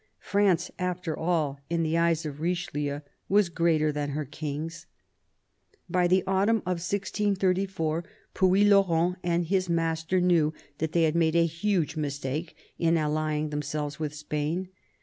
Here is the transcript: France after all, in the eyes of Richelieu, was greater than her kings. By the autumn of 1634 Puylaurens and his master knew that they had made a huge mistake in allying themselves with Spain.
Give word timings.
France 0.17 0.71
after 0.79 1.15
all, 1.15 1.59
in 1.69 1.83
the 1.83 1.95
eyes 1.95 2.25
of 2.25 2.41
Richelieu, 2.41 3.01
was 3.29 3.49
greater 3.49 3.91
than 3.91 4.09
her 4.09 4.25
kings. 4.25 4.87
By 5.87 6.07
the 6.07 6.23
autumn 6.25 6.61
of 6.65 6.81
1634 6.81 8.03
Puylaurens 8.33 9.17
and 9.23 9.45
his 9.45 9.69
master 9.69 10.19
knew 10.19 10.53
that 10.79 10.93
they 10.93 11.03
had 11.03 11.13
made 11.15 11.35
a 11.35 11.45
huge 11.45 11.95
mistake 11.97 12.55
in 12.79 12.97
allying 12.97 13.51
themselves 13.51 13.99
with 13.99 14.15
Spain. 14.15 14.69